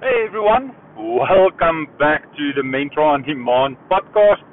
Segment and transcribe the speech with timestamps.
[0.00, 4.46] Hey everyone, welcome back to the Mentor on Demand podcast.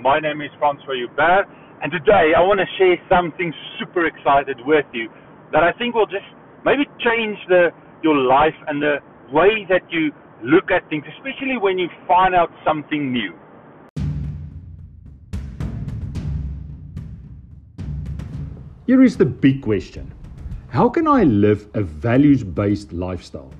[0.00, 1.46] My name is Francois Hubert,
[1.82, 5.08] and today I want to share something super excited with you
[5.50, 6.22] that I think will just
[6.64, 7.70] maybe change the
[8.04, 8.98] your life and the
[9.32, 10.12] way that you
[10.44, 13.34] look at things, especially when you find out something new.
[18.86, 20.14] Here is the big question
[20.68, 23.52] How can I live a values based lifestyle?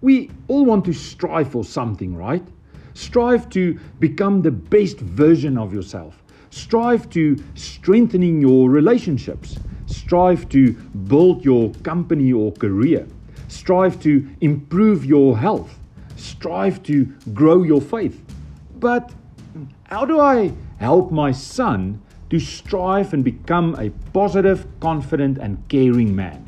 [0.00, 2.46] We all want to strive for something, right?
[2.94, 6.22] Strive to become the best version of yourself.
[6.50, 9.58] Strive to strengthening your relationships.
[9.86, 13.06] Strive to build your company or career.
[13.48, 15.78] Strive to improve your health.
[16.16, 18.22] Strive to grow your faith.
[18.78, 19.12] But
[19.84, 26.14] how do I help my son to strive and become a positive, confident, and caring
[26.14, 26.44] man?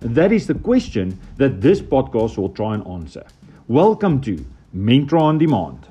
[0.00, 3.26] That is the question that this podcast will try and answer.
[3.66, 5.88] Welcome to Mentor on Demand.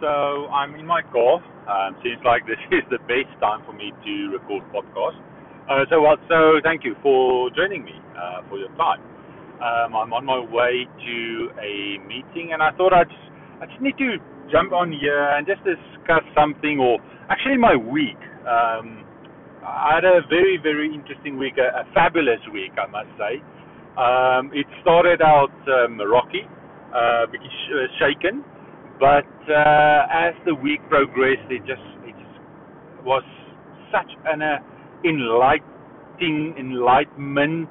[0.00, 1.38] So I'm in my car.
[1.70, 5.22] Um, seems like this is the best time for me to record podcast.
[5.70, 9.00] Uh, so well, so thank you for joining me uh, for your time.
[9.62, 13.30] Um, I'm on my way to a meeting, and I thought I just
[13.62, 14.16] I just need to
[14.50, 16.98] jump on here and just discuss something, or
[17.30, 18.18] actually my week.
[18.46, 19.04] Um,
[19.64, 23.42] I had a very very interesting week, a, a fabulous week, I must say.
[23.98, 26.42] Um, it started out um, rocky,
[26.94, 28.44] uh, sh- shaken,
[29.00, 33.24] but uh, as the week progressed, it just it just was
[33.92, 34.58] such an uh,
[35.04, 37.70] enlightening enlightenment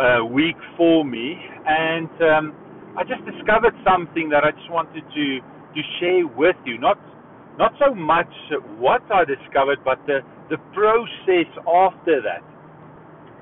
[0.00, 1.36] uh, week for me,
[1.66, 2.54] and um,
[2.98, 5.26] I just discovered something that I just wanted to
[5.74, 6.78] to share with you.
[6.78, 6.98] Not
[7.58, 8.30] not so much
[8.78, 10.20] what I discovered, but the
[10.50, 12.42] the process after that.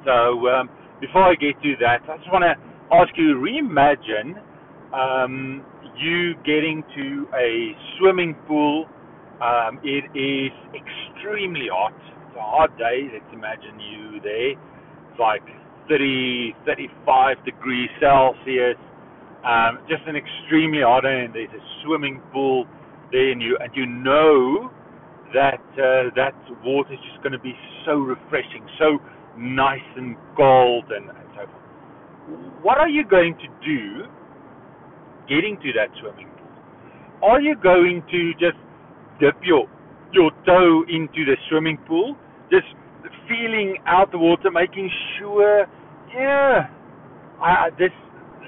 [0.04, 2.56] So um, before I get to that, I just want to
[2.96, 4.40] ask you: reimagine
[4.94, 5.64] um,
[5.98, 8.86] you getting to a swimming pool.
[9.42, 11.92] Um, it is extremely hot.
[11.92, 13.08] It's a hot day.
[13.12, 14.52] Let's imagine you there.
[14.52, 15.42] It's like
[15.88, 18.80] 30, 35 degrees Celsius.
[19.44, 22.64] Um, just an extremely hot day, and there's a swimming pool
[23.12, 24.70] there, and you and you know
[25.34, 26.34] that uh, that
[26.64, 28.98] water is just going to be so refreshing, so
[29.36, 32.62] nice and cold, and, and so forth.
[32.62, 34.04] What are you going to do
[35.28, 37.28] getting to that swimming pool?
[37.30, 38.58] Are you going to just
[39.20, 39.66] dip your
[40.12, 42.16] your toe into the swimming pool,
[42.50, 42.66] just
[43.28, 45.66] feeling out the water, making sure,
[46.14, 46.68] yeah,
[47.40, 47.90] I, this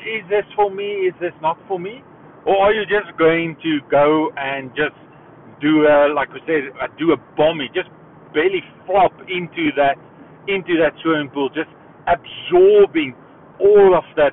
[0.07, 1.09] is this for me?
[1.11, 2.03] Is this not for me?
[2.47, 4.97] Or are you just going to go and just
[5.61, 7.89] do a, like we said, do a bomby, just
[8.35, 9.97] barely flop into that
[10.49, 11.69] into that swimming pool, just
[12.09, 13.15] absorbing
[13.61, 14.33] all of that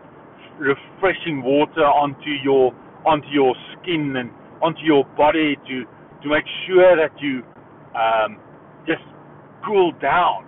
[0.60, 2.72] refreshing water onto your
[3.06, 4.32] onto your skin and
[4.64, 5.84] onto your body to
[6.24, 7.44] to make sure that you
[7.96, 8.40] um,
[8.88, 9.04] just
[9.66, 10.48] cool down.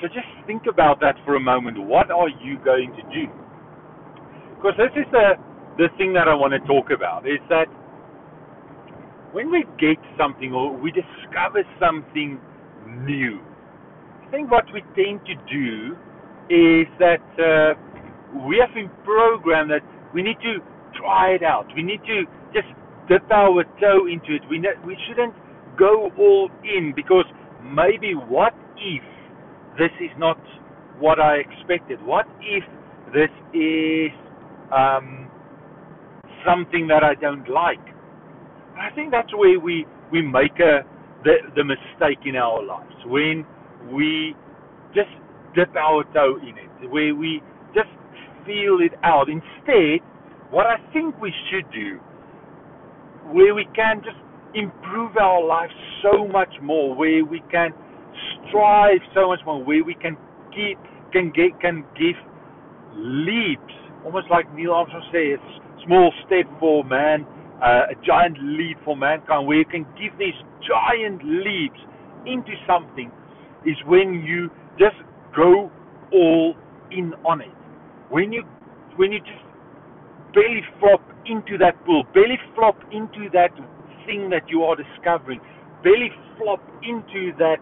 [0.00, 1.78] So just think about that for a moment.
[1.82, 3.26] What are you going to do?
[4.56, 5.34] Because this is the
[5.78, 7.66] the thing that I want to talk about is that
[9.32, 12.40] when we get something or we discover something
[13.06, 13.40] new,
[14.26, 15.96] I think what we tend to do
[16.50, 17.74] is that uh,
[18.48, 19.82] we have been programmed that
[20.14, 20.58] we need to
[20.98, 21.66] try it out.
[21.76, 22.68] We need to just
[23.08, 24.42] dip our toe into it.
[24.50, 25.34] We ne- we shouldn't
[25.78, 27.26] go all in because
[27.62, 29.02] maybe what if
[29.78, 30.38] this is not
[30.98, 32.02] what I expected?
[32.04, 32.64] What if
[33.14, 34.12] this is
[34.72, 35.21] um,
[36.46, 37.84] something that I don't like?
[38.74, 40.82] And I think that's where we we make a
[41.24, 43.44] the the mistake in our lives when
[43.92, 44.34] we
[44.94, 45.10] just
[45.54, 47.42] dip our toe in it, where we
[47.74, 47.90] just
[48.44, 49.28] feel it out.
[49.28, 50.00] Instead,
[50.50, 51.98] what I think we should do,
[53.32, 54.18] where we can just
[54.54, 55.72] improve our lives
[56.02, 57.70] so much more, where we can
[58.48, 60.16] strive so much more, where we can
[60.54, 60.78] keep
[61.12, 62.16] can get can give
[62.96, 63.74] leaps,
[64.04, 65.40] almost like Neil Armstrong says,
[65.84, 67.26] small step for man,
[67.62, 70.36] uh, a giant leap for mankind, where you can give these
[70.66, 71.80] giant leaps
[72.26, 73.10] into something,
[73.66, 74.96] is when you just
[75.34, 75.70] go
[76.12, 76.54] all
[76.90, 77.54] in on it.
[78.10, 78.44] When you
[78.96, 79.42] when you just
[80.34, 83.50] belly flop into that pool, belly flop into that
[84.06, 85.40] thing that you are discovering,
[85.82, 87.56] belly flop into that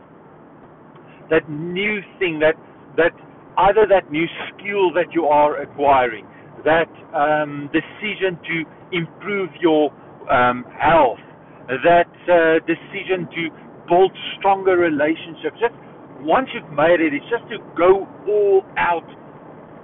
[1.31, 2.55] that new thing that
[2.97, 3.13] that
[3.59, 6.27] either that new skill that you are acquiring,
[6.65, 8.65] that um, decision to
[8.97, 9.93] improve your
[10.31, 11.21] um, health,
[11.69, 13.43] that uh, decision to
[13.89, 15.75] build stronger relationships, just
[16.23, 19.07] once you've made it, it's just to go all out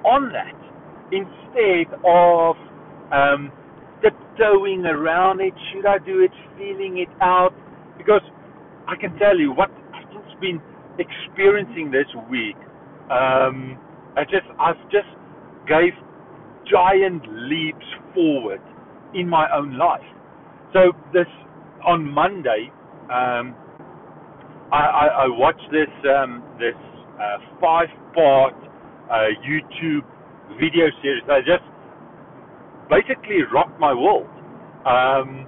[0.04, 0.54] on that
[1.12, 2.56] instead of
[3.12, 3.52] um,
[4.02, 5.54] tiptoeing around it.
[5.72, 6.32] Should I do it?
[6.58, 7.54] Feeling it out?
[7.98, 8.22] Because
[8.88, 10.60] I can tell you what I've just been
[10.98, 12.56] experiencing this week.
[13.10, 13.78] Um,
[14.16, 15.08] I just I've just
[15.68, 15.92] gave
[16.70, 18.60] giant leaps forward
[19.14, 20.04] in my own life.
[20.72, 21.26] So this
[21.86, 22.70] on Monday,
[23.10, 23.54] um,
[24.72, 26.74] I, I, I, watched this um, this
[27.20, 28.54] uh, five part
[29.10, 30.04] uh, YouTube
[30.58, 31.22] video series.
[31.30, 31.62] I just
[32.90, 34.28] basically rocked my world
[34.84, 35.46] um,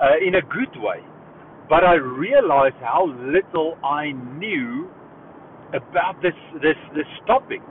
[0.00, 1.00] uh, in a good way.
[1.68, 4.90] But I realized how little I knew
[5.74, 7.62] about this this this topic.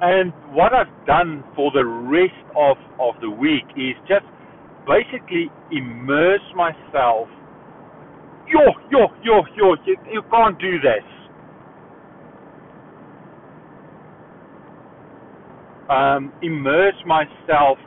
[0.00, 4.26] And what I've done for the rest of, of the week is just
[4.86, 7.28] basically immerse myself.
[8.48, 8.60] Yo,
[8.90, 11.04] yo, yo, yo, you, you can't do this.
[15.90, 17.78] Um, immerse myself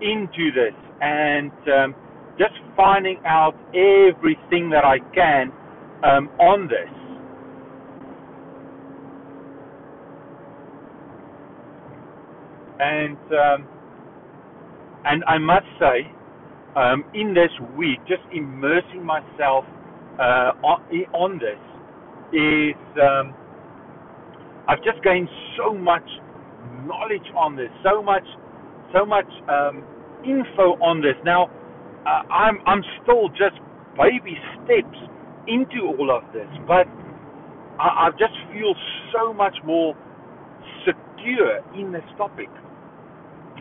[0.00, 1.96] into this and um,
[2.38, 5.52] just finding out everything that I can
[6.04, 7.03] um, on this.
[12.80, 13.68] And um,
[15.04, 16.10] and I must say,
[16.76, 19.64] um, in this week, just immersing myself
[20.18, 20.82] uh, on,
[21.14, 21.60] on, this
[22.32, 23.34] is um,
[24.68, 25.28] I've just gained
[25.58, 26.06] so much
[26.86, 28.24] knowledge on this, so much,
[28.94, 29.84] so much um,
[30.24, 31.16] info on this.
[31.24, 31.46] Now,
[32.06, 33.56] uh, I'm I'm still just
[33.96, 34.98] baby steps
[35.48, 36.86] into all of this, but
[37.78, 38.74] I, I just feel
[39.12, 39.94] so much more
[40.86, 41.13] secure
[41.78, 42.48] in this topic,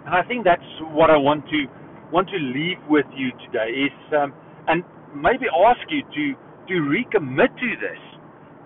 [0.06, 0.64] and I think that's
[0.94, 1.66] what I want to
[2.12, 4.34] want to leave with you today is um,
[4.68, 4.84] and
[5.16, 6.36] maybe ask you to
[6.68, 8.02] to recommit to this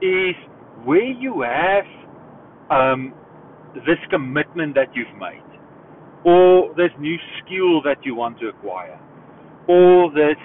[0.01, 0.35] is
[0.85, 1.85] where you have
[2.71, 3.13] um,
[3.75, 5.43] this commitment that you've made
[6.25, 8.99] or this new skill that you want to acquire,
[9.69, 10.37] or this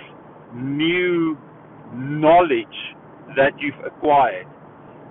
[0.54, 1.36] new
[1.94, 2.66] knowledge
[3.36, 4.46] that you've acquired.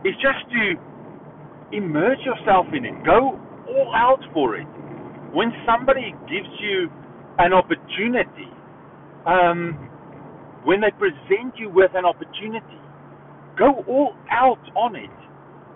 [0.06, 0.76] is just to
[1.74, 3.06] immerse yourself in it.
[3.06, 4.68] Go all out for it.
[5.34, 6.90] When somebody gives you
[7.40, 8.52] an opportunity,
[9.26, 9.90] um,
[10.64, 12.80] when they present you with an opportunity,
[13.58, 15.10] go all out on it.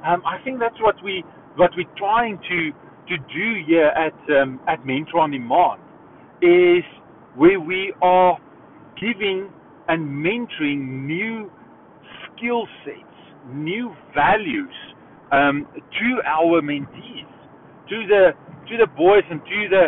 [0.05, 1.23] Um, I think that's what we
[1.55, 2.71] what we're trying to
[3.07, 5.81] to do here at um, at Mentor on Demand
[6.41, 6.83] is
[7.35, 8.37] where we are
[8.99, 9.49] giving
[9.87, 11.51] and mentoring new
[12.35, 12.99] skill sets,
[13.53, 14.73] new values
[15.35, 17.27] um, to our mentees,
[17.89, 18.23] to the
[18.69, 19.83] to the boys and to the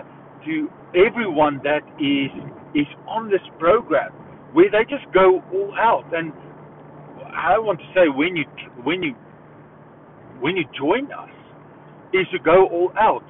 [0.46, 0.54] to
[1.08, 2.32] everyone that is
[2.76, 4.12] is on this program,
[4.54, 6.06] where they just go all out.
[6.14, 6.34] And
[7.32, 8.46] I want to say when you
[8.84, 9.16] when you
[10.40, 11.32] when you join us,
[12.14, 13.26] is to go all out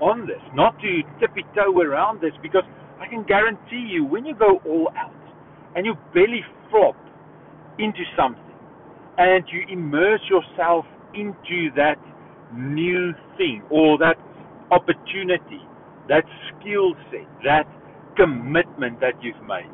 [0.00, 2.64] on this, not to tippy toe around this, because
[3.00, 5.14] I can guarantee you, when you go all out
[5.76, 6.96] and you belly flop
[7.78, 8.42] into something
[9.18, 11.96] and you immerse yourself into that
[12.54, 14.16] new thing or that
[14.70, 15.60] opportunity,
[16.08, 17.66] that skill set, that
[18.16, 19.70] commitment that you've made,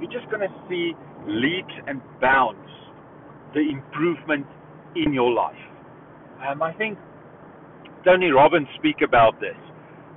[0.00, 0.92] you're just going to see
[1.26, 2.70] leaps and bounds
[3.54, 4.46] the improvement
[4.96, 5.56] in your life.
[6.46, 6.98] Um, I think
[8.04, 9.56] Tony Robbins speak about this,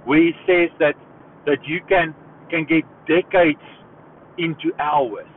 [0.06, 0.96] where he says that
[1.46, 2.16] that you can
[2.50, 3.62] can get decades
[4.38, 5.28] into hours,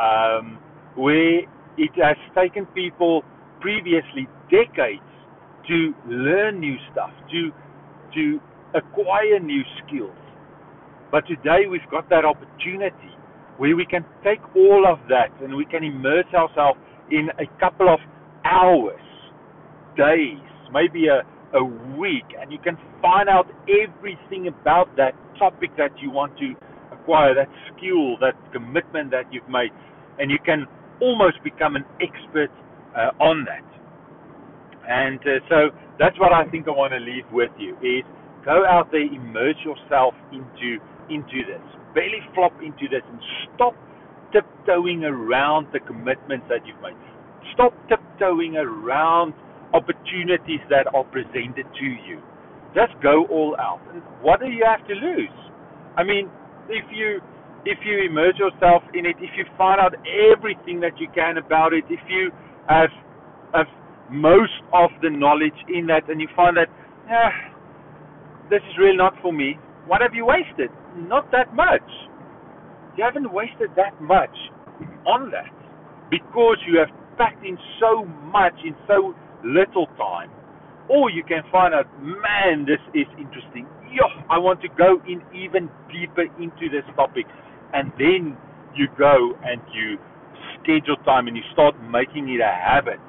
[0.00, 0.58] um,
[0.96, 1.40] where
[1.78, 3.24] it has taken people
[3.62, 5.06] previously decades
[5.68, 7.50] to learn new stuff, to
[8.14, 8.40] to
[8.74, 10.16] acquire new skills.
[11.10, 13.14] But today we've got that opportunity
[13.56, 17.88] where we can take all of that and we can immerse ourselves in a couple
[17.88, 18.00] of
[18.44, 19.00] hours,
[19.96, 20.42] days,
[20.72, 21.22] maybe a,
[21.56, 21.64] a
[21.98, 26.54] week and you can find out everything about that topic that you want to
[26.92, 29.70] acquire, that skill, that commitment that you've made,
[30.18, 30.66] and you can
[31.00, 32.50] almost become an expert
[32.96, 33.64] uh, on that.
[34.88, 35.56] And uh, so
[35.98, 38.04] that's what I think I want to leave with you is
[38.44, 41.62] go out there, immerse yourself into into this,
[41.94, 43.20] belly flop into this, and
[43.54, 43.74] stop
[44.32, 46.96] tiptoeing around the commitments that you've made.
[47.54, 49.34] Stop tiptoeing around
[49.74, 52.20] opportunities that are presented to you.
[52.74, 53.80] Just go all out.
[54.22, 55.38] What do you have to lose?
[55.96, 56.30] I mean,
[56.68, 57.20] if you
[57.64, 59.94] if you immerse yourself in it, if you find out
[60.32, 62.32] everything that you can about it, if you
[62.68, 63.66] have
[64.10, 66.68] most of the knowledge in that, and you find that,
[67.08, 67.52] ah,
[68.50, 69.56] this is really not for me.
[69.86, 70.70] What have you wasted?
[70.96, 71.88] Not that much.
[72.96, 74.34] You haven't wasted that much
[75.06, 75.50] on that
[76.10, 79.14] because you have packed in so much in so
[79.44, 80.30] little time.
[80.90, 83.66] Or you can find out, man, this is interesting.
[83.90, 87.24] Yo, I want to go in even deeper into this topic.
[87.72, 88.36] And then
[88.76, 89.96] you go and you
[90.62, 93.00] schedule time and you start making it a habit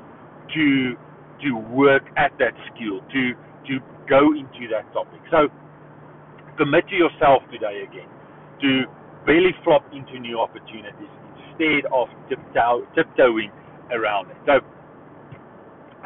[0.55, 0.95] to
[1.43, 3.33] to work at that skill, to
[3.67, 3.79] to
[4.09, 5.21] go into that topic.
[5.31, 5.49] So
[6.57, 8.09] commit to yourself today again
[8.61, 8.85] to
[9.25, 13.51] belly flop into new opportunities instead of tiptoe, tiptoeing
[13.91, 14.37] around it.
[14.45, 14.59] So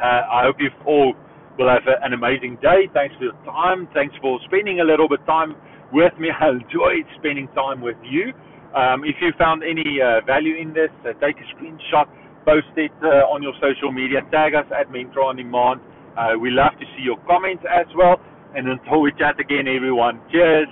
[0.00, 1.14] uh, I hope you all
[1.58, 2.88] will have a, an amazing day.
[2.94, 3.88] Thanks for your time.
[3.94, 5.56] Thanks for spending a little bit of time
[5.92, 6.30] with me.
[6.40, 8.32] I enjoyed spending time with you.
[8.74, 12.06] Um, if you found any uh, value in this, uh, take a screenshot,
[12.44, 15.80] post it uh, on your social media, tag us at Mentor on Demand.
[16.16, 18.20] Uh, we love to see your comments as well.
[18.54, 20.68] And until we chat again, everyone, cheers.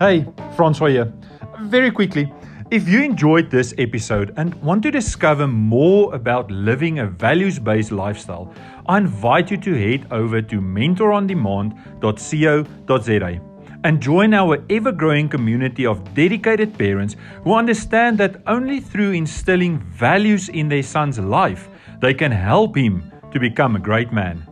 [0.00, 1.12] Hey, Francois here.
[1.60, 2.32] Very quickly,
[2.72, 7.92] if you enjoyed this episode and want to discover more about living a values based
[7.92, 8.50] lifestyle,
[8.86, 13.40] I invite you to head over to mentorondemand.co.za
[13.84, 17.14] and join our ever growing community of dedicated parents
[17.44, 21.68] who understand that only through instilling values in their son's life
[22.00, 24.46] they can help him to become a great man.